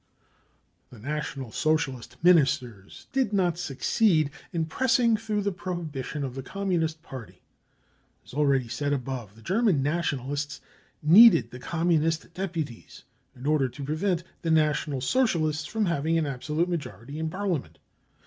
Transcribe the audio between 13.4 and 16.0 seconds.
order to prevent the National Socialists from